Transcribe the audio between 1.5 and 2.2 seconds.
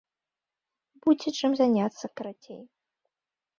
заняцца,